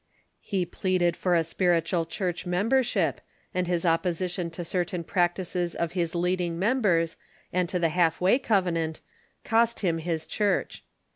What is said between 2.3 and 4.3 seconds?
membership, and his oppo